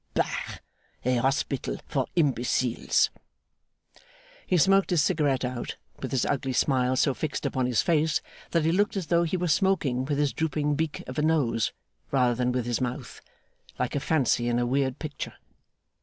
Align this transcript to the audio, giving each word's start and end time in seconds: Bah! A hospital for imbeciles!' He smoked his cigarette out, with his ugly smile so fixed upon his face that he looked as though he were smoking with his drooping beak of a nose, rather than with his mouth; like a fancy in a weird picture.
Bah! 0.15 0.57
A 1.05 1.17
hospital 1.17 1.77
for 1.85 2.07
imbeciles!' 2.15 3.11
He 4.47 4.57
smoked 4.57 4.89
his 4.89 5.03
cigarette 5.03 5.45
out, 5.45 5.77
with 6.01 6.09
his 6.09 6.25
ugly 6.25 6.53
smile 6.53 6.95
so 6.95 7.13
fixed 7.13 7.45
upon 7.45 7.67
his 7.67 7.83
face 7.83 8.19
that 8.49 8.65
he 8.65 8.71
looked 8.71 8.97
as 8.97 9.05
though 9.13 9.21
he 9.21 9.37
were 9.37 9.47
smoking 9.47 10.05
with 10.05 10.17
his 10.17 10.33
drooping 10.33 10.73
beak 10.73 11.03
of 11.05 11.19
a 11.19 11.21
nose, 11.21 11.71
rather 12.09 12.33
than 12.33 12.51
with 12.51 12.65
his 12.65 12.81
mouth; 12.81 13.21
like 13.77 13.93
a 13.93 13.99
fancy 13.99 14.49
in 14.49 14.57
a 14.57 14.65
weird 14.65 14.97
picture. 14.97 15.33